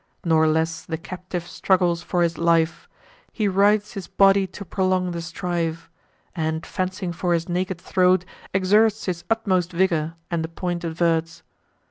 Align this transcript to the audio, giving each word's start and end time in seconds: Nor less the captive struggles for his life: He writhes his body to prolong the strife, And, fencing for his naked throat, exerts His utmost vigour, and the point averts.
Nor 0.25 0.47
less 0.47 0.83
the 0.83 0.97
captive 0.97 1.45
struggles 1.47 2.01
for 2.01 2.23
his 2.23 2.35
life: 2.39 2.89
He 3.31 3.47
writhes 3.47 3.93
his 3.93 4.07
body 4.07 4.47
to 4.47 4.65
prolong 4.65 5.11
the 5.11 5.21
strife, 5.21 5.91
And, 6.35 6.65
fencing 6.65 7.13
for 7.13 7.35
his 7.35 7.47
naked 7.47 7.79
throat, 7.79 8.25
exerts 8.51 9.05
His 9.05 9.23
utmost 9.29 9.71
vigour, 9.71 10.15
and 10.31 10.43
the 10.43 10.47
point 10.47 10.83
averts. 10.83 11.43